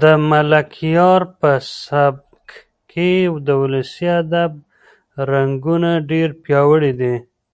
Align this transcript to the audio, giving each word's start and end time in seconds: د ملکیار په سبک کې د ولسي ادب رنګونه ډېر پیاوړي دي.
د 0.00 0.02
ملکیار 0.30 1.20
په 1.40 1.50
سبک 1.84 2.46
کې 2.90 3.10
د 3.46 3.48
ولسي 3.62 4.06
ادب 4.22 4.52
رنګونه 5.30 5.90
ډېر 6.10 6.28
پیاوړي 6.42 6.92
دي. 7.00 7.14